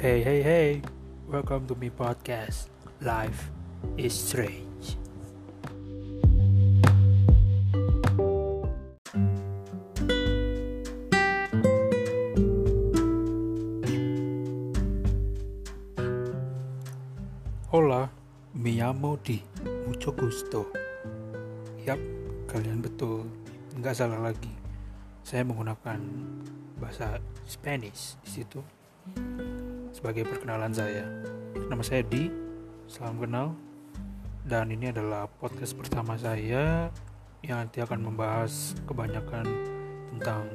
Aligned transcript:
Hey, 0.00 0.24
hey, 0.24 0.40
hey, 0.40 0.80
welcome 1.28 1.68
to 1.68 1.76
my 1.76 1.92
podcast. 1.92 2.72
Life 3.04 3.52
is 4.00 4.16
strange. 4.16 4.96
Hola, 17.68 18.08
mi 18.56 18.80
llamo 18.80 19.20
Di, 19.20 19.36
mucho 19.84 20.16
gusto. 20.16 20.72
Yap, 21.84 22.00
kalian 22.48 22.80
betul, 22.80 23.28
nggak 23.76 23.92
salah 23.92 24.32
lagi. 24.32 24.56
Saya 25.20 25.44
menggunakan 25.44 26.00
bahasa 26.80 27.20
Spanish 27.44 28.16
di 28.24 28.40
situ 28.40 28.79
sebagai 30.00 30.24
perkenalan 30.24 30.72
saya. 30.72 31.04
Nama 31.68 31.84
saya 31.84 32.00
Di, 32.08 32.32
salam 32.88 33.20
kenal. 33.20 33.52
Dan 34.40 34.72
ini 34.72 34.88
adalah 34.88 35.28
podcast 35.28 35.76
pertama 35.76 36.16
saya 36.16 36.88
yang 37.44 37.60
nanti 37.60 37.84
akan 37.84 38.08
membahas 38.08 38.72
kebanyakan 38.88 39.44
tentang 40.16 40.48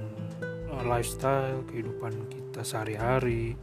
uh, 0.73 0.81
lifestyle, 0.90 1.62
kehidupan 1.70 2.26
kita 2.26 2.66
sehari-hari, 2.66 3.54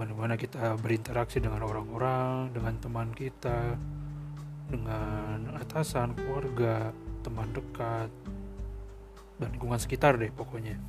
bagaimana 0.00 0.40
kita 0.40 0.80
berinteraksi 0.80 1.44
dengan 1.44 1.60
orang-orang, 1.60 2.48
dengan 2.56 2.74
teman 2.80 3.12
kita, 3.12 3.76
dengan 4.72 5.60
atasan, 5.60 6.16
keluarga, 6.16 6.88
teman 7.20 7.52
dekat, 7.52 8.08
dan 9.36 9.48
lingkungan 9.52 9.76
sekitar 9.76 10.16
deh 10.16 10.32
pokoknya. 10.32 10.80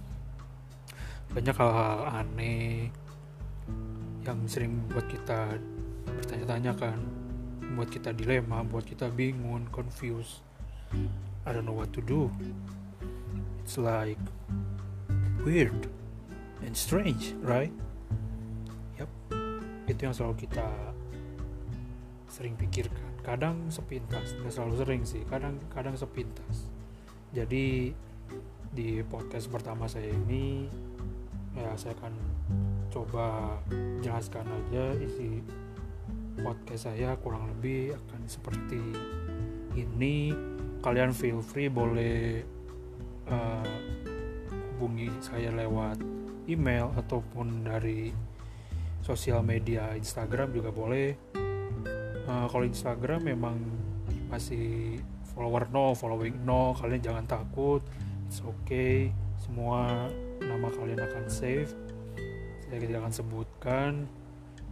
Banyak 1.36 1.56
hal-hal 1.60 2.24
aneh 2.24 3.03
yang 4.24 4.40
sering 4.48 4.80
buat 4.88 5.04
kita 5.12 5.60
bertanya-tanya 6.08 6.72
kan, 6.80 7.00
buat 7.76 7.92
kita 7.92 8.16
dilema, 8.16 8.64
buat 8.64 8.88
kita 8.88 9.12
bingung, 9.12 9.68
confused. 9.70 10.40
I 11.44 11.52
don't 11.52 11.68
know 11.68 11.76
what 11.76 11.92
to 11.96 12.02
do. 12.02 12.32
It's 13.64 13.76
like 13.76 14.20
weird 15.44 15.92
and 16.64 16.72
strange, 16.72 17.36
right? 17.44 17.72
Yap, 18.96 19.12
itu 19.92 20.00
yang 20.08 20.16
selalu 20.16 20.48
kita 20.48 20.68
sering 22.32 22.56
pikirkan. 22.56 23.12
Kadang 23.24 23.68
sepintas, 23.68 24.36
nggak 24.40 24.52
selalu 24.52 24.74
sering 24.80 25.02
sih. 25.04 25.24
Kadang 25.28 25.60
kadang 25.72 26.00
sepintas. 26.00 26.72
Jadi 27.36 27.92
di 28.74 28.90
podcast 29.06 29.52
pertama 29.54 29.86
saya 29.86 30.10
ini 30.10 30.66
ya 31.54 31.78
saya 31.78 31.94
akan 31.94 32.33
coba 32.94 33.58
jelaskan 34.06 34.46
aja 34.46 34.94
isi 35.02 35.42
podcast 36.38 36.94
saya 36.94 37.18
kurang 37.18 37.50
lebih 37.58 37.98
akan 37.98 38.22
seperti 38.30 38.82
ini. 39.74 40.30
Kalian 40.86 41.10
feel 41.10 41.42
free 41.42 41.74
boleh 41.74 42.46
uh, 43.26 43.66
hubungi 44.78 45.10
saya 45.26 45.50
lewat 45.50 45.98
email 46.46 46.94
ataupun 46.94 47.66
dari 47.66 48.14
sosial 49.02 49.42
media 49.42 49.98
Instagram 49.98 50.54
juga 50.54 50.70
boleh. 50.70 51.18
Uh, 52.30 52.46
kalau 52.46 52.66
Instagram 52.68 53.26
memang 53.26 53.58
masih 54.30 55.02
follower 55.34 55.66
no 55.74 55.98
following 55.98 56.46
no 56.46 56.78
kalian 56.78 57.02
jangan 57.02 57.26
takut. 57.26 57.82
It's 58.30 58.44
okay. 58.46 59.10
Semua 59.42 60.08
nama 60.44 60.68
kalian 60.70 61.00
akan 61.00 61.26
save 61.32 61.83
saya 62.74 62.90
tidak 62.90 63.06
akan 63.06 63.14
sebutkan. 63.14 63.92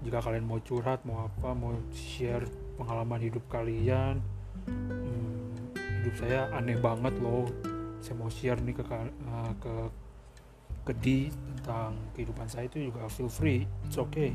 Jika 0.01 0.25
kalian 0.25 0.49
mau 0.49 0.57
curhat 0.57 1.05
mau 1.05 1.29
apa 1.29 1.53
mau 1.53 1.77
share 1.93 2.49
pengalaman 2.73 3.21
hidup 3.21 3.45
kalian 3.45 4.17
hmm, 4.65 5.77
hidup 5.77 6.15
saya 6.17 6.49
aneh 6.49 6.81
banget 6.81 7.13
loh. 7.21 7.45
Saya 8.01 8.17
mau 8.17 8.25
share 8.33 8.57
nih 8.57 8.73
ke 8.73 8.81
uh, 8.89 9.53
ke 9.61 9.73
ke 10.81 10.93
di 10.97 11.29
tentang 11.29 11.93
kehidupan 12.17 12.49
saya 12.49 12.65
itu 12.65 12.89
juga 12.89 13.05
feel 13.05 13.29
free 13.29 13.69
it's 13.85 14.01
okay. 14.01 14.33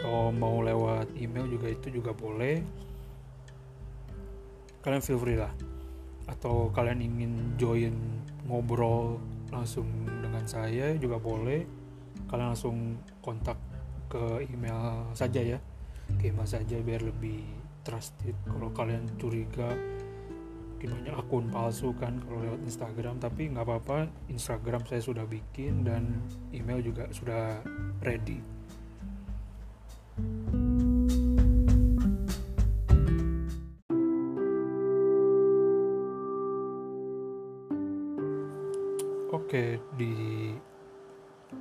Atau 0.00 0.32
mau 0.32 0.64
lewat 0.64 1.12
email 1.20 1.52
juga 1.52 1.68
itu 1.68 1.92
juga 1.92 2.16
boleh. 2.16 2.64
Kalian 4.80 5.04
feel 5.04 5.20
free 5.20 5.36
lah. 5.36 5.52
Atau 6.24 6.72
kalian 6.72 7.04
ingin 7.04 7.60
join 7.60 7.92
ngobrol 8.48 9.20
langsung 9.52 9.84
saya 10.46 10.94
juga 10.98 11.18
boleh 11.18 11.64
kalian 12.28 12.54
langsung 12.54 12.98
kontak 13.24 13.56
ke 14.08 14.44
email 14.48 15.08
saja 15.16 15.40
ya. 15.40 15.58
Ke 16.18 16.30
email 16.30 16.48
saja 16.48 16.76
biar 16.80 17.02
lebih 17.02 17.42
trusted. 17.82 18.36
Kalau 18.46 18.70
kalian 18.74 19.06
curiga 19.18 19.72
banyak 20.82 21.14
akun 21.14 21.46
palsu 21.46 21.94
kan 21.94 22.18
kalau 22.26 22.42
lewat 22.42 22.58
Instagram 22.66 23.22
tapi 23.22 23.54
nggak 23.54 23.62
apa-apa 23.62 24.10
Instagram 24.26 24.82
saya 24.82 24.98
sudah 24.98 25.22
bikin 25.30 25.86
dan 25.86 26.26
email 26.50 26.82
juga 26.82 27.06
sudah 27.14 27.62
ready 28.02 28.42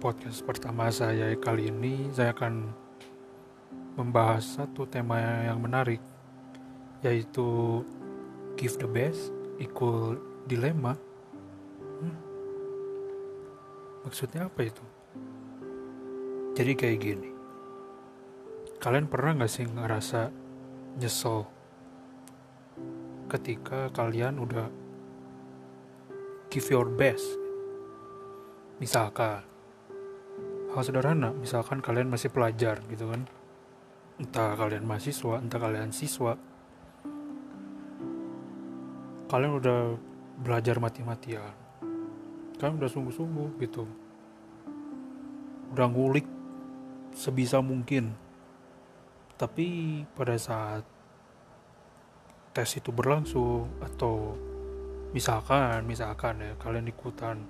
podcast 0.01 0.41
pertama 0.41 0.89
saya 0.89 1.29
kali 1.37 1.69
ini 1.69 2.09
saya 2.09 2.33
akan 2.33 2.73
membahas 3.93 4.57
satu 4.57 4.89
tema 4.89 5.21
yang 5.45 5.61
menarik 5.61 6.01
yaitu 7.05 7.85
give 8.57 8.81
the 8.81 8.89
best 8.89 9.29
equal 9.61 10.17
dilema 10.49 10.97
hmm. 12.01 12.17
maksudnya 14.01 14.49
apa 14.49 14.65
itu? 14.65 14.81
Jadi 16.57 16.73
kayak 16.73 16.97
gini. 16.97 17.29
Kalian 18.81 19.05
pernah 19.05 19.45
gak 19.45 19.53
sih 19.53 19.69
ngerasa 19.69 20.33
nyesel 20.97 21.45
ketika 23.29 23.93
kalian 23.93 24.41
udah 24.41 24.65
give 26.49 26.65
your 26.73 26.89
best? 26.89 27.37
Misalkan 28.81 29.50
hal 30.71 30.83
sederhana 30.83 31.35
misalkan 31.35 31.83
kalian 31.83 32.07
masih 32.07 32.31
pelajar 32.31 32.79
gitu 32.87 33.11
kan. 33.11 33.27
Entah 34.21 34.53
kalian 34.55 34.87
mahasiswa 34.87 35.41
entah 35.41 35.59
kalian 35.59 35.91
siswa. 35.91 36.37
Kalian 39.31 39.53
udah 39.59 39.95
belajar 40.41 40.79
mati-matian 40.81 41.61
kalian 42.61 42.77
udah 42.77 42.91
sungguh-sungguh 42.93 43.57
gitu. 43.57 43.89
Udah 45.73 45.89
ngulik 45.89 46.29
sebisa 47.17 47.57
mungkin. 47.57 48.13
Tapi 49.33 49.65
pada 50.13 50.37
saat 50.37 50.85
tes 52.53 52.69
itu 52.77 52.93
berlangsung 52.93 53.65
atau 53.81 54.37
misalkan 55.09 55.89
misalkan 55.89 56.37
ya 56.37 56.53
kalian 56.61 56.85
ikutan 56.85 57.41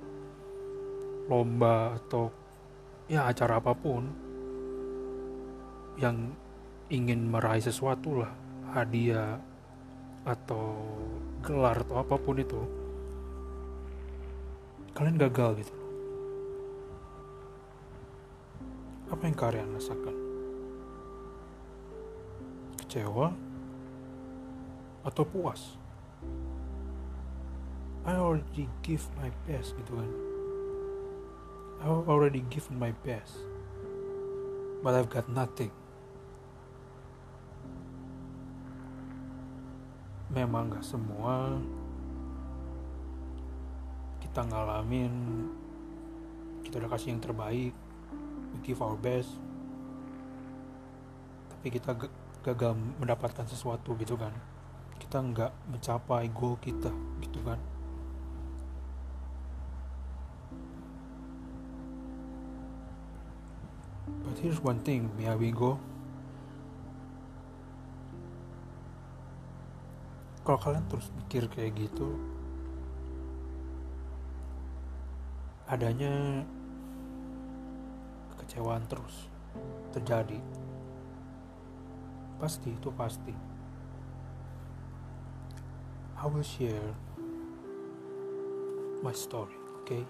lomba 1.27 1.99
atau 1.99 2.31
ya 3.11 3.27
acara 3.27 3.59
apa 3.59 3.75
pun 3.75 4.07
yang 5.99 6.31
ingin 6.87 7.27
meraih 7.27 7.59
sesuatu 7.59 8.23
lah 8.23 8.31
hadiah 8.71 9.35
atau 10.23 10.79
gelar 11.43 11.83
atau 11.83 11.99
apa 11.99 12.15
pun 12.15 12.39
itu 12.39 12.61
kalian 14.95 15.19
gagal 15.19 15.59
gitu. 15.59 15.75
Apa 19.11 19.27
yang 19.27 19.35
kalian 19.35 19.75
rasakan? 19.75 20.15
Kecewa 22.79 23.35
atau 25.03 25.23
puas? 25.27 25.75
I 28.07 28.15
already 28.15 28.71
give 28.79 29.03
my 29.19 29.27
best 29.43 29.75
gitu 29.75 29.99
kan 29.99 30.30
I 31.81 31.89
already 31.89 32.45
given 32.45 32.77
my 32.77 32.93
best 33.01 33.41
but 34.85 34.93
I've 34.93 35.09
got 35.09 35.25
nothing. 35.29 35.73
Memang 40.29 40.69
gak 40.69 40.85
semua 40.85 41.57
kita 44.21 44.45
ngalamin. 44.45 45.13
Kita 46.61 46.77
udah 46.77 46.89
kasih 46.93 47.17
yang 47.17 47.21
terbaik. 47.21 47.73
We 48.53 48.57
give 48.61 48.79
our 48.85 48.95
best. 48.95 49.33
Tapi 51.49 51.67
kita 51.73 51.97
gagal 52.45 52.73
mendapatkan 53.01 53.49
sesuatu 53.49 53.97
gitu 53.97 54.13
kan. 54.15 54.31
Kita 55.01 55.17
nggak 55.17 55.51
mencapai 55.73 56.29
goal 56.29 56.61
kita 56.61 56.93
gitu 57.19 57.41
kan 57.41 57.70
here's 64.39 64.61
one 64.63 64.79
thing, 64.85 65.11
Mia 65.17 65.35
Wingo. 65.35 65.75
Kalau 70.47 70.57
kalian 70.57 70.85
terus 70.87 71.11
mikir 71.17 71.45
kayak 71.51 71.75
gitu, 71.75 72.17
adanya 75.69 76.43
kekecewaan 78.35 78.83
terus 78.89 79.29
terjadi. 79.91 80.39
Pasti 82.41 82.73
itu 82.73 82.89
pasti. 82.95 83.33
I 86.21 86.25
will 86.29 86.45
share 86.45 86.93
my 89.01 89.13
story, 89.13 89.57
okay? 89.81 90.05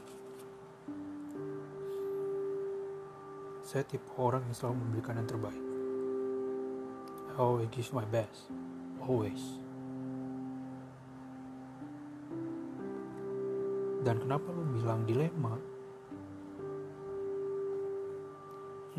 Saya 3.71 3.87
tipe 3.87 4.03
orang 4.19 4.43
yang 4.51 4.51
selalu 4.51 4.83
memberikan 4.83 5.15
yang 5.15 5.31
terbaik. 5.31 5.63
I 7.31 7.39
always 7.39 7.71
give 7.71 7.87
my 7.95 8.03
best. 8.03 8.51
Always. 8.99 9.39
Dan 14.03 14.19
kenapa 14.19 14.51
lu 14.51 14.75
bilang 14.75 15.07
dilema? 15.07 15.55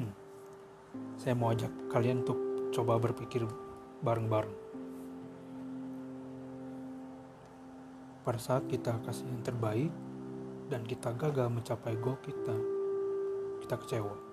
Hmm. 0.00 0.12
Saya 1.20 1.36
mau 1.36 1.52
ajak 1.52 1.92
kalian 1.92 2.24
untuk 2.24 2.40
coba 2.72 2.96
berpikir 2.96 3.44
bareng-bareng. 4.00 4.56
Pada 8.24 8.40
saat 8.40 8.64
kita 8.72 9.04
kasih 9.04 9.28
yang 9.28 9.44
terbaik 9.44 9.92
dan 10.72 10.80
kita 10.88 11.12
gagal 11.12 11.52
mencapai 11.52 11.92
goal 12.00 12.16
kita, 12.24 12.56
kita 13.60 13.76
kecewa 13.76 14.31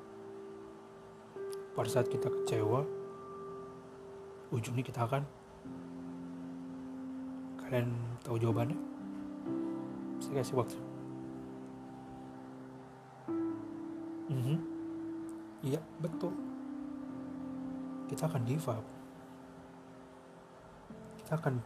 pada 1.77 1.89
saat 1.89 2.09
kita 2.09 2.27
kecewa 2.27 2.85
ujungnya 4.49 4.81
kita 4.81 5.05
akan 5.05 5.23
kalian 7.61 7.93
tahu 8.25 8.41
jawabannya? 8.41 8.77
Saya 10.17 10.41
kasih 10.41 10.57
waktu. 10.57 10.77
Mm 14.29 14.41
-hmm. 14.41 14.57
iya 15.61 15.81
betul. 16.01 16.33
Kita 18.09 18.25
akan 18.25 18.41
give 18.45 18.65
kita 21.21 21.31
akan 21.37 21.61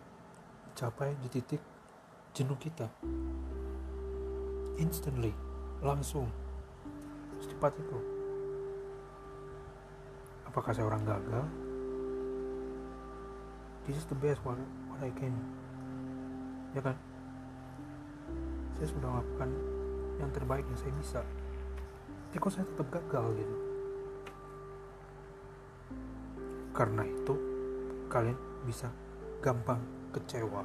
capai 0.75 1.15
di 1.23 1.31
titik 1.31 1.63
jenuh 2.35 2.59
kita. 2.59 2.91
Instantly. 4.75 5.31
Langsung. 5.79 6.27
Secepat 7.39 7.71
itu 7.79 8.12
apakah 10.53 10.69
saya 10.69 10.85
orang 10.85 11.01
gagal? 11.01 11.49
This 13.89 13.97
is 13.97 14.05
the 14.05 14.13
best 14.13 14.37
what, 14.45 14.61
what 14.85 15.01
I 15.01 15.09
can. 15.17 15.33
Ya 16.77 16.81
kan? 16.85 16.93
Saya 18.77 18.85
sudah 18.85 19.17
melakukan 19.17 19.49
yang 20.21 20.29
terbaik 20.29 20.61
yang 20.69 20.77
saya 20.77 20.93
bisa. 21.01 21.21
Tapi 22.29 22.37
kok 22.37 22.53
saya 22.53 22.69
tetap 22.69 22.85
gagal 22.93 23.33
gitu? 23.33 23.55
Karena 26.77 27.01
itu 27.01 27.33
kalian 28.13 28.37
bisa 28.69 28.93
gampang 29.41 29.81
kecewa. 30.13 30.61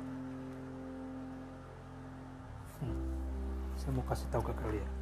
Hmm, 2.84 3.00
saya 3.80 3.96
mau 3.96 4.04
kasih 4.04 4.28
tahu 4.28 4.52
ke 4.52 4.52
kalian. 4.52 4.92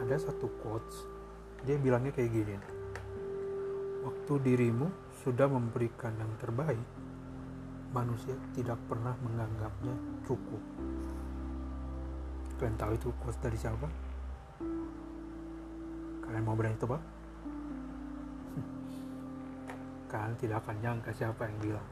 Ada 0.00 0.32
satu 0.32 0.48
quotes 0.64 1.15
dia 1.66 1.74
bilangnya 1.82 2.14
kayak 2.14 2.30
gini. 2.30 2.54
Waktu 4.06 4.32
dirimu 4.38 4.86
sudah 5.26 5.50
memberikan 5.50 6.14
yang 6.14 6.30
terbaik 6.38 6.78
manusia 7.90 8.38
tidak 8.54 8.78
pernah 8.86 9.18
menganggapnya 9.18 9.90
cukup. 10.22 10.62
Kalian 12.62 12.78
tahu 12.78 12.92
itu 12.94 13.10
quotes 13.18 13.42
dari 13.42 13.58
siapa? 13.58 13.90
Kalian 16.22 16.46
mau 16.46 16.54
berani 16.54 16.78
tebak? 16.78 17.02
Kalian 20.10 20.38
tidak 20.38 20.62
akan 20.62 20.76
nyangka 20.78 21.10
siapa 21.10 21.50
yang 21.50 21.58
bilang. 21.58 21.88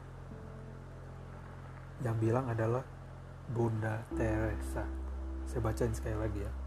Yang 1.99 2.17
bilang 2.23 2.45
adalah 2.47 2.83
Bunda 3.51 4.07
Teresa. 4.15 4.87
Saya 5.45 5.59
bacain 5.59 5.91
sekali 5.91 6.15
lagi 6.15 6.41
ya 6.47 6.64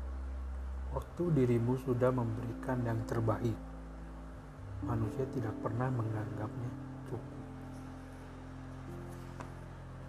Waktu 0.89 1.23
dirimu 1.37 1.77
sudah 1.85 2.09
memberikan 2.09 2.81
yang 2.85 3.01
terbaik, 3.05 3.55
manusia 4.81 5.29
tidak 5.37 5.53
pernah 5.61 5.93
menganggapnya 5.93 6.71
cukup. 7.07 7.23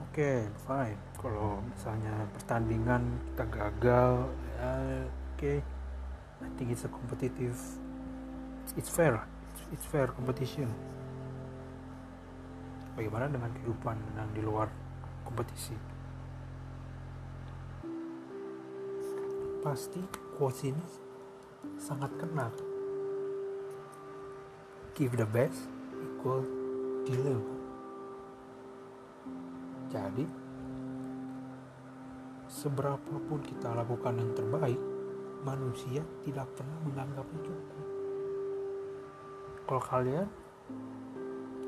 Oke, 0.08 0.16
okay, 0.16 0.40
fine. 0.64 1.00
Kalau 1.20 1.60
misalnya 1.68 2.16
pertandingan 2.40 3.04
kita 3.32 3.46
gagal, 3.52 4.14
ya 4.56 4.72
oke. 5.04 5.36
Okay. 5.36 5.60
I 6.40 6.48
think 6.56 6.72
it's 6.72 6.88
a 6.88 6.92
competitive, 6.92 7.60
it's 8.80 8.88
fair, 8.88 9.20
it's 9.76 9.84
fair 9.84 10.08
competition. 10.08 10.72
Bagaimana 12.96 13.28
dengan 13.28 13.52
kehidupan 13.60 14.00
yang 14.16 14.32
di 14.32 14.40
luar 14.40 14.72
kompetisi? 15.28 15.99
Pasti 19.60 20.00
quotes 20.40 20.64
ini 20.64 20.86
sangat 21.76 22.16
kena 22.16 22.48
give 24.96 25.16
the 25.16 25.28
best 25.28 25.68
equal 26.04 26.44
deliver 27.08 27.60
jadi 29.88 30.28
seberapapun 32.52 33.40
kita 33.40 33.80
lakukan 33.80 34.20
yang 34.20 34.32
terbaik 34.36 34.80
manusia 35.48 36.04
tidak 36.28 36.52
pernah 36.56 36.80
menganggapnya 36.84 37.40
cukup 37.48 37.86
kalau 39.64 39.84
kalian 39.88 40.28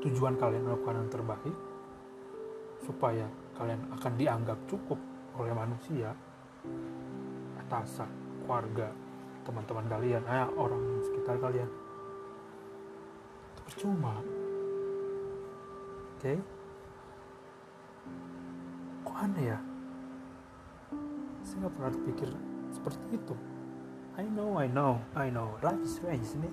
tujuan 0.04 0.36
kalian 0.36 0.68
melakukan 0.68 1.00
yang 1.00 1.10
terbaik 1.12 1.56
supaya 2.84 3.26
kalian 3.56 3.80
akan 3.96 4.12
dianggap 4.20 4.58
cukup 4.68 5.00
oleh 5.40 5.56
manusia 5.56 6.12
atasan 7.72 8.04
keluarga 8.44 8.92
teman-teman 9.48 9.88
kalian 9.88 10.20
eh, 10.28 10.48
orang 10.60 11.00
sekitar 11.00 11.40
kalian. 11.40 11.70
Itu 13.56 13.60
percuma. 13.64 14.20
Oke? 14.20 14.28
Okay? 16.20 16.36
kok 19.02 19.16
aneh 19.16 19.56
ya? 19.56 19.58
Saya 21.42 21.56
nggak 21.64 21.74
pernah 21.80 21.92
pikir 22.12 22.28
seperti 22.76 23.04
itu. 23.16 23.34
I 24.20 24.28
know 24.28 24.60
I 24.60 24.68
know 24.68 25.00
I 25.16 25.32
know. 25.32 25.56
Life 25.64 25.80
is 25.80 25.96
strange 25.96 26.28
isn't 26.28 26.44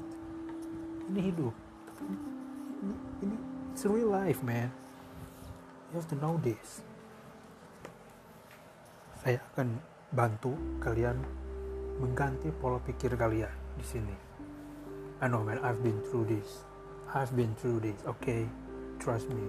ini 1.11 1.35
hidup. 1.35 1.51
Ini, 1.99 2.15
ini, 2.79 2.95
ini 3.27 3.35
it's 3.75 3.83
real 3.83 4.07
life 4.07 4.39
man. 4.39 4.71
You 5.91 5.99
have 5.99 6.07
to 6.15 6.17
know 6.17 6.39
this. 6.39 6.79
Saya 9.19 9.43
akan 9.51 9.83
bantu 10.09 10.57
kalian 10.81 11.21
mengganti 12.01 12.49
pola 12.49 12.81
pikir 12.81 13.13
kalian 13.13 13.53
di 13.77 13.85
sini. 13.85 14.15
I 15.21 15.29
know 15.29 15.45
man, 15.45 15.61
I've 15.61 15.85
been 15.85 16.01
through 16.09 16.25
this. 16.33 16.65
I've 17.13 17.29
been 17.37 17.53
through 17.61 17.85
this. 17.85 18.01
Okay, 18.17 18.49
trust 18.97 19.29
me. 19.29 19.45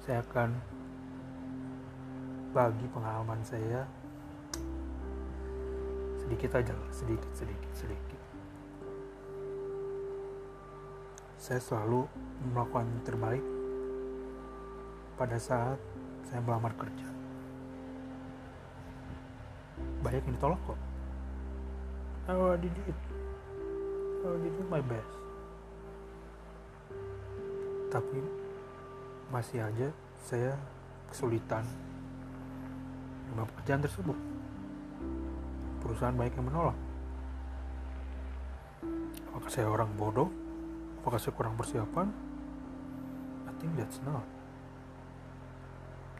Saya 0.00 0.24
akan 0.24 0.56
bagi 2.56 2.86
pengalaman 2.88 3.44
saya 3.44 3.84
sedikit 6.16 6.56
aja 6.56 6.72
lah, 6.72 6.88
sedikit, 6.88 7.30
sedikit, 7.36 7.72
sedikit. 7.76 8.20
Saya 11.36 11.60
selalu 11.60 12.08
melakukan 12.48 12.88
terbaik 13.04 13.44
pada 15.20 15.36
saat 15.36 15.76
saya 16.24 16.40
melamar 16.40 16.72
kerja 16.80 17.19
banyak 20.00 20.22
yang 20.24 20.34
ditolak 20.36 20.60
kok. 20.64 20.80
I 22.28 22.32
already 22.32 22.68
did 22.72 22.96
I 24.20 24.24
already 24.24 24.50
did 24.52 24.68
my 24.68 24.82
best. 24.84 25.12
Tapi 27.90 28.18
masih 29.28 29.60
aja 29.64 29.88
saya 30.24 30.56
kesulitan 31.12 31.64
dengan 33.30 33.44
pekerjaan 33.50 33.82
tersebut. 33.84 34.16
Perusahaan 35.80 36.16
banyak 36.16 36.34
yang 36.36 36.48
menolak. 36.48 36.78
Apakah 39.32 39.50
saya 39.50 39.66
orang 39.68 39.90
bodoh? 39.96 40.28
Apakah 41.00 41.16
saya 41.16 41.32
kurang 41.32 41.56
persiapan? 41.56 42.08
I 43.48 43.52
think 43.60 43.76
that's 43.76 44.00
not. 44.04 44.24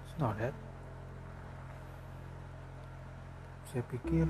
It's 0.05 0.17
not 0.17 0.37
that 0.41 0.57
saya 3.71 3.87
pikir 3.87 4.27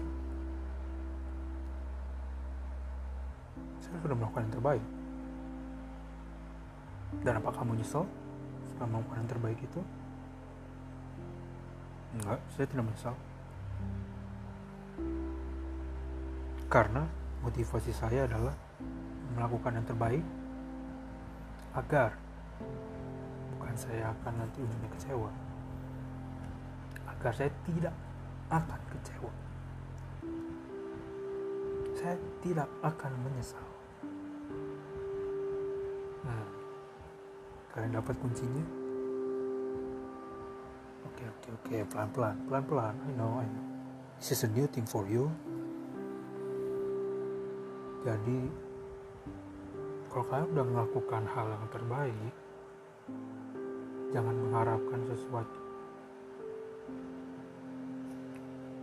saya 3.80 3.96
sudah 4.04 4.12
melakukan 4.12 4.44
yang 4.44 4.54
terbaik. 4.60 4.84
Dan 7.24 7.32
apa 7.40 7.50
kamu 7.56 7.80
nyesel 7.80 8.04
setelah 8.68 8.88
melakukan 8.92 9.18
yang 9.24 9.30
terbaik 9.32 9.58
itu? 9.64 9.80
Enggak 12.20 12.40
saya 12.52 12.66
tidak 12.68 12.84
menyesal. 12.84 13.14
Karena 16.68 17.02
motivasi 17.40 17.90
saya 17.96 18.28
adalah 18.28 18.52
melakukan 19.32 19.72
yang 19.72 19.86
terbaik 19.88 20.24
agar 21.72 22.12
bukan 23.56 23.74
saya 23.74 24.12
akan 24.12 24.32
nanti 24.36 24.60
ujungnya 24.60 24.90
kecewa. 25.00 25.30
Agar 27.08 27.32
saya 27.32 27.50
tidak 27.64 27.96
akan 28.50 28.80
kecewa. 28.90 29.32
Saya 31.94 32.18
tidak 32.42 32.68
akan 32.82 33.12
menyesal. 33.22 33.66
Nah 36.26 36.44
kalian 37.70 37.94
dapat 37.94 38.14
kuncinya? 38.18 38.64
Oke 41.06 41.24
oke 41.30 41.48
oke 41.62 41.76
pelan 41.94 42.08
pelan 42.10 42.36
pelan 42.50 42.64
pelan 42.66 42.94
I 43.06 43.10
know 43.14 43.38
I 43.38 43.46
know. 43.46 43.66
This 44.18 44.34
is 44.34 44.42
a 44.44 44.50
new 44.50 44.66
thing 44.66 44.84
for 44.84 45.06
you. 45.06 45.30
Jadi 48.02 48.50
kalau 50.10 50.26
kalian 50.26 50.48
udah 50.58 50.66
melakukan 50.66 51.22
hal 51.30 51.46
yang 51.54 51.66
terbaik 51.70 52.34
jangan 54.10 54.34
mengharapkan 54.34 55.00
sesuatu 55.06 55.59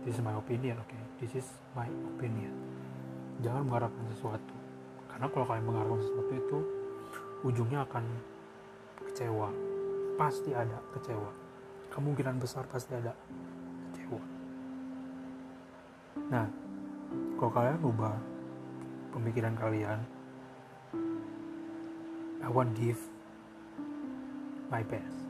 this 0.08 0.16
is 0.16 0.24
my 0.24 0.32
opinion 0.40 0.80
oke 0.80 0.88
okay? 0.88 1.04
this 1.20 1.36
is 1.36 1.44
my 1.76 1.84
opinion. 2.16 2.48
Jangan 3.44 3.60
mengharapkan 3.68 4.08
sesuatu. 4.16 4.56
Karena 5.04 5.28
kalau 5.28 5.44
kalian 5.44 5.68
mengharapkan 5.68 6.00
sesuatu 6.00 6.32
itu 6.32 6.58
ujungnya 7.44 7.84
akan 7.84 8.08
kecewa. 9.04 9.52
Pasti 10.16 10.56
ada 10.56 10.80
kecewa. 10.96 11.28
Kemungkinan 11.92 12.40
besar 12.40 12.64
pasti 12.72 12.96
ada 12.96 13.12
kecewa. 13.92 14.22
Nah 16.32 16.48
kalau 17.36 17.52
kalian 17.52 17.84
ubah 17.84 18.16
pemikiran 19.12 19.60
kalian 19.60 20.00
I 22.40 22.48
want 22.48 22.72
give 22.72 22.96
my 24.72 24.80
best. 24.88 25.20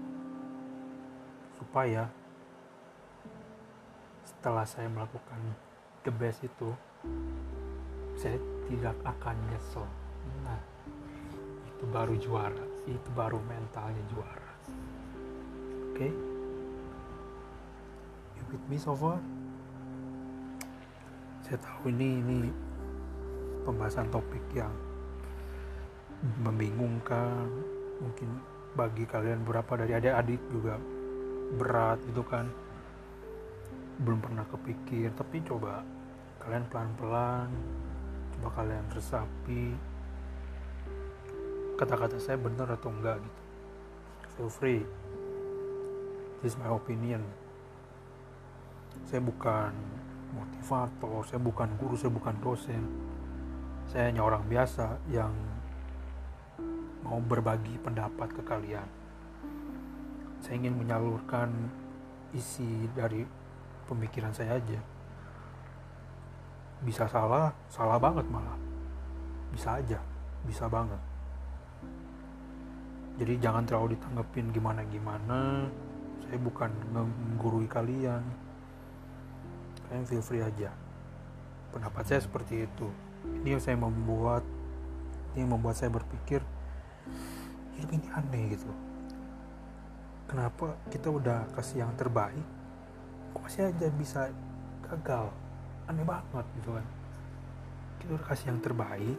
Supaya 1.59 2.07
setelah 4.39 4.63
saya 4.63 4.87
melakukan 4.87 5.43
the 6.07 6.15
best 6.15 6.47
itu 6.47 6.71
saya 8.15 8.39
tidak 8.71 8.95
akan 9.03 9.35
nyesel. 9.51 9.83
Nah 10.47 10.63
itu 11.67 11.85
baru 11.91 12.15
juara 12.15 12.63
itu 12.87 13.11
baru 13.19 13.43
mentalnya 13.43 13.99
juara. 14.15 14.53
Oke? 15.91 16.07
Okay? 16.07 16.13
you 18.39 18.45
with 18.55 18.63
me 18.71 18.79
so 18.79 18.95
far? 18.95 19.19
Saya 21.43 21.59
tahu 21.59 21.91
ini 21.91 22.23
ini 22.23 22.39
pembahasan 23.67 24.07
topik 24.15 24.47
yang 24.55 24.71
membingungkan. 26.47 27.51
Mungkin 27.99 28.39
bagi 28.79 29.03
kalian 29.03 29.43
berapa 29.43 29.83
dari 29.83 29.99
adik-adik 29.99 30.39
juga 30.55 30.79
berat 31.59 31.99
itu 32.07 32.23
kan 32.23 32.47
belum 33.99 34.23
pernah 34.23 34.47
kepikir 34.47 35.11
tapi 35.19 35.43
coba 35.43 35.83
kalian 36.43 36.65
pelan-pelan 36.71 37.51
coba 38.39 38.49
kalian 38.63 38.87
resapi. 38.95 39.75
Kata-kata 41.79 42.19
saya 42.19 42.39
benar 42.39 42.71
atau 42.71 42.91
enggak 42.91 43.19
gitu. 43.23 43.43
Feel 44.35 44.51
free. 44.51 44.83
This 46.43 46.55
is 46.55 46.59
my 46.59 46.71
opinion. 46.71 47.23
Saya 49.11 49.19
bukan 49.19 49.75
motivator 50.29 51.25
saya 51.25 51.41
bukan 51.41 51.69
guru 51.81 51.95
saya 51.99 52.13
bukan 52.13 52.37
dosen. 52.39 52.83
Saya 53.89 54.13
hanya 54.13 54.23
orang 54.23 54.45
biasa 54.47 55.01
yang 55.09 55.33
mau 57.03 57.19
berbagi 57.25 57.81
pendapat 57.81 58.29
ke 58.37 58.43
kalian. 58.45 58.87
Saya 60.45 60.61
ingin 60.61 60.77
menyalurkan 60.77 61.51
isi 62.37 62.87
dari 62.93 63.25
pemikiran 63.89 64.37
saya 64.37 64.61
aja. 64.61 64.81
Bisa 66.85 67.09
salah 67.09 67.57
salah 67.73 67.97
banget 67.97 68.29
malah. 68.29 68.55
Bisa 69.51 69.81
aja 69.81 69.99
bisa 70.45 70.71
banget. 70.71 71.01
Jadi 73.19 73.35
jangan 73.43 73.67
terlalu 73.67 73.99
ditanggepin 73.99 74.55
gimana 74.55 74.87
gimana 74.87 75.67
saya 76.29 76.39
bukan 76.39 76.71
menggurui 76.95 77.67
kalian. 77.67 78.23
Kalian 79.89 80.05
feel 80.07 80.23
free 80.23 80.45
aja. 80.45 80.71
Pendapat 81.73 82.05
saya 82.07 82.21
seperti 82.23 82.69
itu. 82.69 82.89
Ini 83.43 83.59
yang 83.59 83.63
saya 83.63 83.75
membuat 83.75 84.47
ini 85.35 85.45
yang 85.45 85.53
membuat 85.59 85.77
saya 85.77 85.91
berpikir 85.91 86.45
hidup 87.75 87.91
ini 87.91 88.07
aneh 88.15 88.55
gitu. 88.55 88.71
Kenapa 90.29 90.77
kita 90.93 91.09
udah 91.09 91.49
kasih 91.57 91.83
yang 91.83 91.93
terbaik 91.97 92.45
kok 93.39 93.47
masih 93.47 93.71
aja 93.71 93.87
bisa 93.95 94.21
gagal. 94.83 95.31
Aneh 95.87 96.03
banget 96.03 96.43
gitu 96.59 96.75
kan. 96.75 96.87
Kita 98.03 98.11
udah 98.19 98.27
kasih 98.27 98.51
yang 98.51 98.59
terbaik 98.59 99.19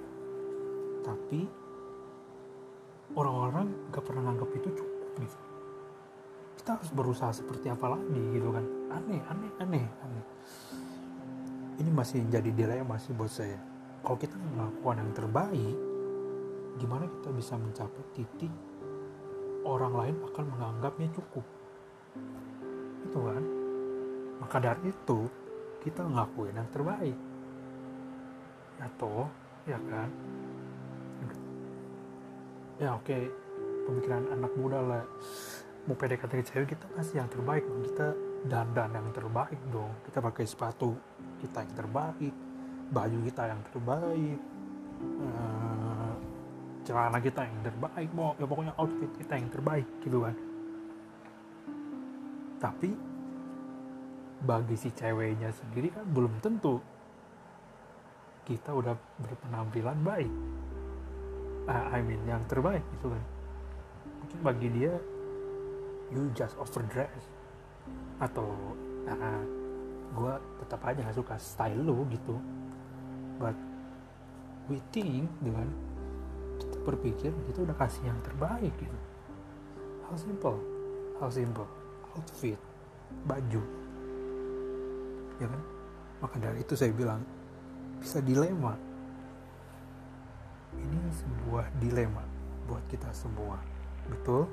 tapi 1.00 1.48
orang-orang 3.16 3.72
gak 3.96 4.04
pernah 4.04 4.28
nganggap 4.28 4.52
itu 4.60 4.70
cukup 4.76 5.10
gitu. 5.24 5.40
Kita 6.60 6.76
harus 6.76 6.92
berusaha 6.92 7.32
seperti 7.32 7.72
apa 7.72 7.96
lagi 7.96 8.22
gitu 8.36 8.52
kan. 8.52 8.66
Aneh 8.92 9.24
aneh 9.32 9.52
aneh 9.64 9.86
aneh. 10.04 10.26
Ini 11.80 11.90
masih 11.96 12.28
jadi 12.28 12.52
dilema 12.52 13.00
masih 13.00 13.16
buat 13.16 13.32
saya. 13.32 13.56
Kalau 14.04 14.20
kita 14.20 14.36
melakukan 14.36 15.00
yang 15.00 15.12
terbaik 15.16 15.78
gimana 16.76 17.08
kita 17.08 17.32
bisa 17.32 17.56
mencapai 17.56 18.04
titik 18.16 18.52
orang 19.64 19.96
lain 19.96 20.16
akan 20.28 20.46
menganggapnya 20.52 21.08
cukup? 21.16 21.48
Itu 23.08 23.20
kan 23.24 23.59
maka 24.40 24.58
dari 24.58 24.90
itu 24.90 25.20
kita 25.84 26.04
ngelakuin 26.04 26.56
yang 26.56 26.70
terbaik. 26.72 27.18
Ya 28.80 28.88
toh 28.96 29.28
ya 29.68 29.80
kan? 29.88 30.10
Ya 32.80 32.96
oke. 32.96 33.06
Okay. 33.06 33.24
pemikiran 33.90 34.22
anak 34.30 34.54
muda 34.54 34.80
lah. 34.80 35.04
Mau 35.90 35.98
PDKT 35.98 36.32
ke 36.32 36.46
cewek 36.46 36.68
kita 36.78 36.86
kasih 36.94 37.26
yang 37.26 37.30
terbaik. 37.32 37.66
Kita 37.66 38.14
dandan 38.46 38.94
yang 38.94 39.10
terbaik 39.12 39.58
dong. 39.74 39.92
Kita 40.06 40.22
pakai 40.22 40.46
sepatu 40.46 40.94
kita 41.42 41.66
yang 41.66 41.74
terbaik. 41.74 42.34
Baju 42.94 43.18
kita 43.26 43.44
yang 43.50 43.62
terbaik. 43.74 44.40
Uh, 45.02 46.14
celana 46.86 47.18
kita 47.18 47.50
yang 47.50 47.60
terbaik. 47.66 48.10
Mau 48.14 48.38
ya 48.38 48.46
pokoknya 48.46 48.74
outfit 48.78 49.12
kita 49.18 49.34
yang 49.42 49.50
terbaik 49.50 49.88
gitu 50.06 50.22
kan? 50.22 50.36
Tapi 52.62 53.09
bagi 54.40 54.76
si 54.80 54.90
ceweknya 54.96 55.52
sendiri 55.52 55.92
kan 55.92 56.08
belum 56.08 56.40
tentu 56.40 56.80
kita 58.48 58.74
udah 58.74 58.98
berpenampilan 59.22 60.00
baik. 60.02 60.32
Uh, 61.70 61.86
I 61.94 62.02
mean 62.02 62.24
yang 62.26 62.42
terbaik 62.50 62.82
gitu 62.98 63.14
kan. 63.14 63.24
Mungkin 64.26 64.40
bagi 64.42 64.68
dia 64.74 64.94
you 66.10 66.34
just 66.34 66.58
overdress. 66.58 67.30
Atau 68.18 68.50
uh, 69.06 69.44
gue 70.10 70.34
tetap 70.66 70.82
aja 70.82 71.00
gak 71.06 71.18
suka 71.20 71.36
style 71.38 71.78
lo 71.86 72.08
gitu. 72.10 72.42
But 73.38 73.54
we 74.66 74.82
think 74.90 75.30
dengan 75.46 75.70
kita 76.58 76.78
berpikir 76.90 77.32
kita 77.54 77.60
udah 77.70 77.76
kasih 77.78 78.10
yang 78.10 78.18
terbaik 78.26 78.74
gitu. 78.82 78.98
How 80.10 80.18
simple? 80.18 80.58
How 81.22 81.30
simple? 81.30 81.70
Outfit 82.18 82.58
baju 83.30 83.62
ya 85.40 85.48
kan? 85.48 85.62
Maka 86.20 86.36
dari 86.38 86.60
itu 86.60 86.76
saya 86.76 86.92
bilang 86.92 87.24
bisa 88.00 88.20
dilema. 88.20 88.76
Ini 90.76 91.00
sebuah 91.16 91.66
dilema 91.80 92.24
buat 92.68 92.84
kita 92.92 93.10
semua. 93.16 93.58
Betul? 94.12 94.46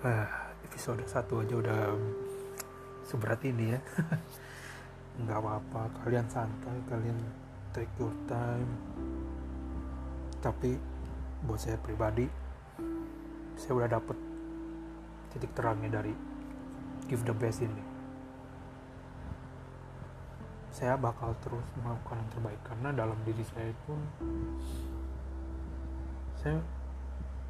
Uh, 0.00 0.28
episode 0.64 1.04
satu 1.04 1.44
aja 1.44 1.54
udah 1.60 1.80
seberat 3.04 3.44
ini 3.44 3.76
ya. 3.76 3.80
Nggak 5.20 5.38
apa-apa 5.44 5.82
kalian 6.00 6.24
santai 6.32 6.76
kalian 6.88 7.20
take 7.76 7.92
your 8.00 8.12
time. 8.24 8.70
Tapi 10.40 10.80
buat 11.44 11.60
saya 11.60 11.76
pribadi 11.76 12.24
saya 13.60 13.76
udah 13.76 13.90
dapet 13.92 14.16
titik 15.32 15.52
terangnya 15.52 16.00
dari 16.00 16.16
give 17.08 17.24
the 17.28 17.36
best 17.36 17.60
ini 17.60 17.89
saya 20.70 20.94
bakal 20.94 21.34
terus 21.42 21.66
melakukan 21.82 22.22
yang 22.22 22.30
terbaik. 22.34 22.60
Karena 22.62 22.88
dalam 22.94 23.18
diri 23.26 23.44
saya 23.50 23.70
pun 23.84 23.98
saya 26.40 26.58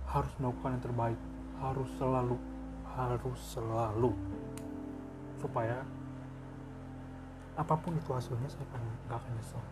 harus 0.09 0.33
melakukan 0.41 0.71
yang 0.77 0.85
terbaik. 0.85 1.21
Harus 1.61 1.91
selalu 2.01 2.37
harus 2.97 3.41
selalu. 3.55 4.13
Supaya 5.39 5.85
apa 7.57 7.75
pun 7.77 7.93
itu 7.97 8.11
hasilnya 8.11 8.49
saya 8.49 8.65
akan 8.73 8.83
nggak 9.07 9.19
akan 9.21 9.33
nyesel. 9.37 9.63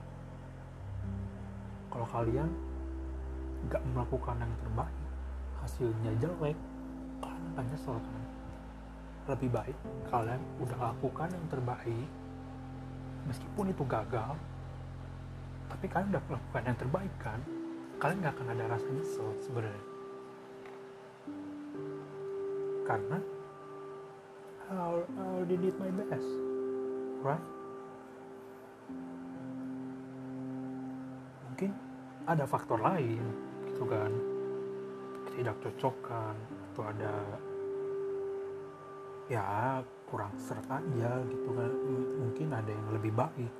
Kalau 1.88 2.06
kalian 2.12 2.50
nggak 3.68 3.82
melakukan 3.90 4.36
yang 4.38 4.54
terbaik 4.62 4.98
hasilnya 5.58 6.12
jelek 6.22 6.58
kalian 7.18 7.44
akan 7.56 7.64
nyesel 7.72 7.96
kan? 7.96 8.22
Lebih 9.28 9.50
baik 9.52 9.76
kalian 10.08 10.40
udah 10.62 10.78
lakukan 10.92 11.28
yang 11.32 11.46
terbaik 11.52 12.08
meskipun 13.28 13.70
itu 13.70 13.84
gagal 13.84 14.32
tapi 15.68 15.84
kalian 15.84 16.10
udah 16.16 16.24
melakukan 16.26 16.62
yang 16.64 16.78
terbaik 16.80 17.14
kan? 17.20 17.40
Kalian 18.00 18.18
nggak 18.24 18.34
akan 18.40 18.48
ada 18.56 18.64
rasa 18.72 18.88
nyesel 18.88 19.28
sebenarnya. 19.44 19.84
Karena 22.88 23.18
I 24.68 25.00
already 25.16 25.56
did 25.60 25.76
my 25.76 25.92
best 25.92 26.28
right? 27.20 27.44
Mungkin 31.52 31.70
ada 32.24 32.44
faktor 32.48 32.80
lain 32.80 33.22
gitu 33.68 33.84
kan? 33.84 34.12
Tidak 35.36 35.56
cocokan 35.62 36.34
atau 36.72 36.82
ada 36.86 37.14
ya 39.28 39.44
kurang 40.08 40.32
serta 40.40 40.80
aja 40.80 41.20
gitu 41.28 41.48
kan. 41.52 41.70
Mungkin 42.24 42.48
ada 42.52 42.70
yang 42.72 42.88
lebih 42.96 43.12
baik. 43.12 43.52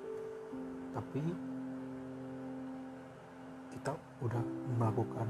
Tapi 0.97 1.21
kita 3.76 3.93
udah 4.25 4.43
melakukan 4.81 5.28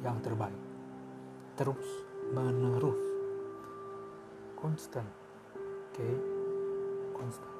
yang 0.00 0.16
terbaik. 0.24 0.60
Terus 1.60 1.86
menerus. 2.32 3.00
Konstan 4.56 5.04
oke? 5.06 5.94
Okay? 5.96 6.14
konstan 7.16 7.56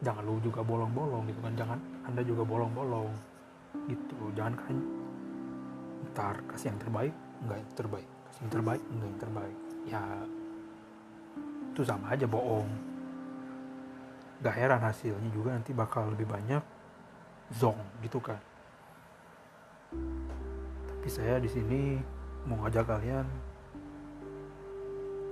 jangan 0.00 0.24
lu 0.24 0.40
juga 0.40 0.64
bolong-bolong 0.64 1.28
gitu 1.28 1.40
kan. 1.44 1.52
Jangan 1.56 1.78
anda 2.08 2.22
juga 2.24 2.42
bolong-bolong. 2.44 3.12
Gitu. 3.86 4.16
Jangan 4.34 4.54
kan 4.56 4.76
ntar 6.10 6.36
kasih 6.50 6.74
yang 6.74 6.80
terbaik 6.80 7.14
enggak 7.44 7.58
yang 7.60 7.72
terbaik. 7.76 8.08
Kasih 8.28 8.40
yang 8.40 8.52
terbaik 8.52 8.82
enggak 8.90 9.08
yang 9.08 9.20
terbaik. 9.20 9.56
Ya 9.88 10.02
itu 11.80 11.88
sama 11.88 12.12
aja 12.12 12.28
bohong. 12.28 12.68
Gak 14.44 14.52
heran 14.52 14.84
hasilnya 14.84 15.32
juga 15.32 15.56
nanti 15.56 15.72
bakal 15.72 16.12
lebih 16.12 16.28
banyak 16.28 16.60
zong 17.56 17.80
gitu 18.04 18.20
kan. 18.20 18.36
Tapi 20.84 21.08
saya 21.08 21.40
di 21.40 21.48
sini 21.48 21.96
mau 22.44 22.60
ngajak 22.60 22.84
kalian 22.84 23.24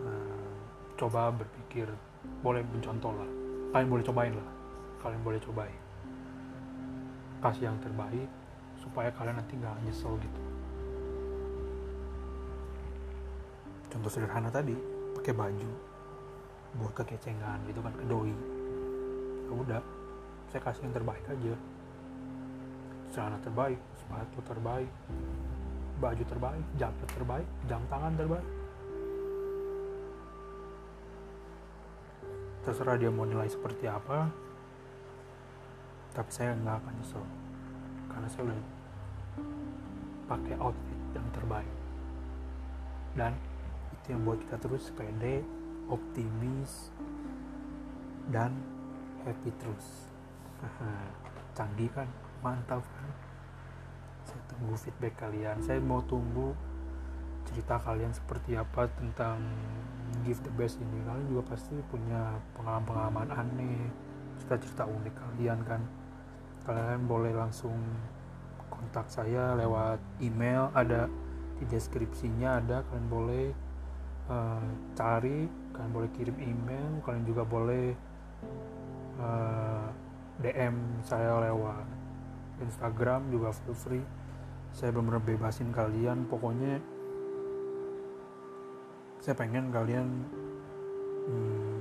uh, 0.09 0.57
coba 0.97 1.37
berpikir 1.37 1.85
boleh 2.41 2.65
mencontoh 2.65 3.13
lah. 3.13 3.29
Kalian 3.77 3.93
boleh 3.93 4.05
cobain 4.09 4.33
lah. 4.33 4.49
Kalian 5.05 5.21
boleh 5.21 5.41
cobain. 5.45 5.81
Kasih 7.45 7.69
yang 7.69 7.77
terbaik 7.85 8.29
supaya 8.81 9.13
kalian 9.13 9.37
nanti 9.37 9.53
nggak 9.53 9.85
nyesel 9.85 10.17
gitu. 10.17 10.43
Contoh 13.93 14.09
sederhana 14.09 14.49
tadi 14.49 14.73
pakai 15.13 15.37
baju 15.37 15.98
buat 16.77 16.93
kekecengan 16.93 17.65
gitu 17.65 17.81
kan 17.81 17.95
ke 17.97 18.05
doi. 18.05 18.35
Ya 19.49 19.53
udah 19.57 19.81
saya 20.53 20.61
kasih 20.61 20.85
yang 20.85 20.95
terbaik 20.95 21.25
aja. 21.25 21.55
Celana 23.09 23.39
terbaik 23.41 23.81
sepatu 23.97 24.39
terbaik 24.45 24.91
baju 25.99 26.23
terbaik 26.23 26.65
jaket 26.77 27.09
terbaik 27.17 27.49
jam 27.67 27.81
tangan 27.89 28.13
terbaik. 28.15 28.47
Terserah 32.69 33.01
dia 33.01 33.09
mau 33.09 33.25
nilai 33.25 33.49
seperti 33.49 33.89
apa 33.89 34.29
tapi 36.13 36.31
saya 36.35 36.53
nggak 36.53 36.77
akan 36.85 36.93
nyesel. 37.01 37.25
Karena 38.13 38.29
saya 38.29 38.43
udah 38.51 38.61
pakai 40.29 40.55
outfit 40.61 41.01
yang 41.17 41.29
terbaik. 41.33 41.73
Dan 43.17 43.33
itu 43.97 44.07
yang 44.13 44.23
buat 44.27 44.39
kita 44.43 44.57
terus 44.61 44.93
pede 44.93 45.58
optimis 45.89 46.93
dan 48.29 48.53
happy 49.25 49.51
terus. 49.57 50.13
Canggih 51.57 51.91
kan? 51.91 52.09
Mantap 52.45 52.85
kan? 52.85 53.11
Saya 54.29 54.41
tunggu 54.53 54.75
feedback 54.77 55.15
kalian. 55.19 55.57
Saya 55.65 55.81
mau 55.81 56.05
tunggu 56.05 56.53
cerita 57.49 57.81
kalian 57.81 58.13
seperti 58.13 58.61
apa 58.61 58.85
tentang 59.01 59.41
give 60.23 60.39
the 60.45 60.53
best 60.53 60.77
ini. 60.79 61.01
Kalian 61.03 61.27
juga 61.33 61.57
pasti 61.57 61.75
punya 61.89 62.37
pengalaman-pengalaman 62.55 63.29
aneh 63.33 63.89
cerita-cerita 64.39 64.85
unik 64.85 65.15
kalian 65.17 65.59
kan? 65.65 65.83
Kalian 66.69 67.09
boleh 67.09 67.33
langsung 67.33 67.81
kontak 68.69 69.09
saya 69.09 69.57
lewat 69.57 69.99
email 70.21 70.69
ada 70.77 71.09
di 71.57 71.65
deskripsinya 71.65 72.61
ada. 72.61 72.85
Kalian 72.85 73.09
boleh 73.09 73.47
uh, 74.29 74.69
cari 74.93 75.49
kalian 75.79 75.95
boleh 75.95 76.11
kirim 76.19 76.35
email 76.43 76.99
kalian 77.07 77.23
juga 77.23 77.47
boleh 77.47 77.95
uh, 79.23 79.87
eh, 80.43 80.51
DM 80.51 80.75
saya 81.07 81.39
lewat 81.39 81.87
Instagram 82.59 83.31
juga 83.31 83.55
feel 83.55 83.79
free. 83.79 84.07
Saya 84.75 84.91
benar-benar 84.91 85.23
bebasin 85.23 85.71
kalian 85.71 86.27
pokoknya 86.27 86.83
saya 89.23 89.39
pengen 89.39 89.71
kalian 89.71 90.07
hmm, 91.31 91.79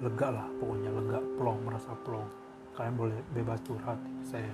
lega 0.00 0.28
lah 0.32 0.48
pokoknya 0.56 0.88
lega 0.88 1.20
plong 1.36 1.60
merasa 1.68 1.92
plong. 2.00 2.28
Kalian 2.72 2.96
boleh 2.96 3.18
bebas 3.36 3.60
curhat 3.60 4.00
saya 4.24 4.48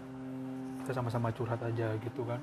kita 0.85 1.01
sama-sama 1.01 1.33
curhat 1.33 1.57
aja 1.65 1.97
gitu 1.97 2.29
kan 2.29 2.37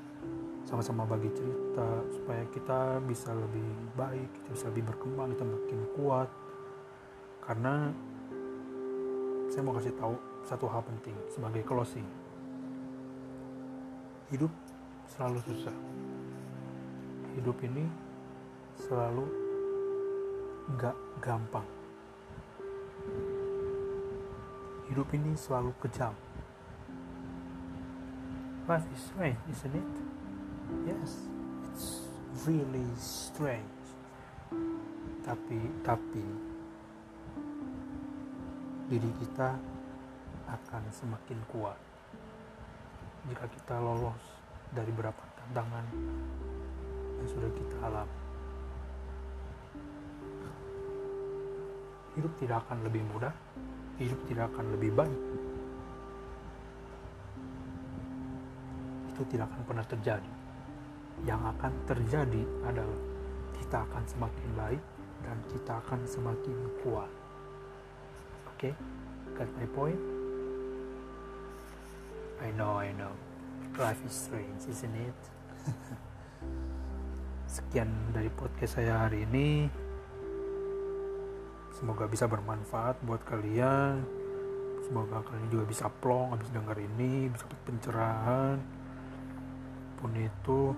sama-sama 0.62 1.02
bagi 1.04 1.28
cerita 1.34 2.06
supaya 2.14 2.46
kita 2.54 3.02
bisa 3.02 3.34
lebih 3.34 3.70
baik 3.98 4.28
kita 4.30 4.48
bisa 4.54 4.66
lebih 4.70 4.84
berkembang 4.94 5.34
kita 5.34 5.44
makin 5.44 5.80
kuat. 5.98 6.28
Karena 7.42 7.90
saya 9.50 9.62
mau 9.66 9.74
kasih 9.74 9.94
tahu 9.98 10.14
satu 10.46 10.66
hal 10.70 10.82
penting 10.86 11.16
sebagai 11.28 11.62
closing. 11.66 12.06
Hidup 14.30 14.52
selalu 15.10 15.38
susah. 15.44 15.76
Hidup 17.36 17.58
ini 17.66 17.84
selalu 18.78 19.26
nggak 20.78 20.96
gampang. 21.20 21.66
Hidup 24.88 25.08
ini 25.12 25.34
selalu 25.34 25.74
kejam. 25.82 26.14
Life 28.70 28.86
is 28.94 29.02
strange 29.10 29.42
isn't 29.50 29.74
it 29.74 30.21
yes 30.86 31.28
it's 31.72 32.08
really 32.44 32.86
strange. 32.98 33.84
Tapi 35.22 35.58
tapi 35.86 36.26
diri 38.90 39.10
kita 39.22 39.56
akan 40.50 40.82
semakin 40.92 41.38
kuat 41.48 41.78
jika 43.30 43.46
kita 43.48 43.78
lolos 43.78 44.20
dari 44.74 44.90
beberapa 44.90 45.22
tantangan 45.38 45.86
yang 47.22 47.28
sudah 47.30 47.50
kita 47.54 47.76
alami. 47.80 48.20
Hidup 52.12 52.32
tidak 52.36 52.66
akan 52.68 52.84
lebih 52.84 53.02
mudah 53.08 53.32
hidup 54.02 54.18
tidak 54.26 54.50
akan 54.50 54.66
lebih 54.74 54.90
baik. 54.98 55.22
Itu 59.14 59.22
tidak 59.30 59.46
akan 59.52 59.62
pernah 59.62 59.86
terjadi 59.86 60.41
yang 61.22 61.38
akan 61.38 61.72
terjadi 61.86 62.42
adalah 62.66 63.00
kita 63.54 63.86
akan 63.86 64.04
semakin 64.10 64.48
baik 64.58 64.82
dan 65.22 65.38
kita 65.54 65.72
akan 65.86 66.00
semakin 66.02 66.56
kuat. 66.82 67.10
Oke? 68.50 68.70
Okay? 68.70 68.74
got 69.38 69.48
my 69.56 69.66
point? 69.72 70.02
I 72.42 72.50
know 72.58 72.74
I 72.76 72.90
know. 72.98 73.14
Life 73.78 74.02
is 74.04 74.12
strange 74.12 74.66
isn't 74.66 74.96
it? 74.98 75.20
Sekian 77.54 77.88
dari 78.10 78.28
podcast 78.34 78.82
saya 78.82 79.06
hari 79.06 79.22
ini. 79.24 79.70
Semoga 81.72 82.10
bisa 82.10 82.26
bermanfaat 82.26 82.98
buat 83.06 83.22
kalian. 83.24 84.02
Semoga 84.84 85.22
kalian 85.22 85.48
juga 85.48 85.64
bisa 85.70 85.86
plong 85.88 86.34
habis 86.34 86.50
dengar 86.50 86.76
ini 86.76 87.30
bisa 87.30 87.46
dapat 87.46 87.62
pencerahan. 87.64 88.58
Pun 89.96 90.12
itu 90.18 90.74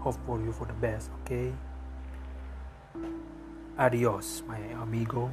hope 0.00 0.16
for 0.26 0.40
you 0.40 0.52
for 0.52 0.66
the 0.66 0.72
best 0.74 1.10
okay? 1.22 1.52
Adios 3.78 4.42
my 4.48 4.58
amigo 4.82 5.30